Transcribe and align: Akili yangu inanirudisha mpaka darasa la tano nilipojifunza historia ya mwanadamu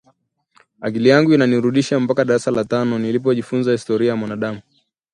Akili 0.81 1.09
yangu 1.09 1.33
inanirudisha 1.33 1.99
mpaka 1.99 2.25
darasa 2.25 2.51
la 2.51 2.65
tano 2.65 2.99
nilipojifunza 2.99 3.71
historia 3.71 4.09
ya 4.09 4.15
mwanadamu 4.15 4.61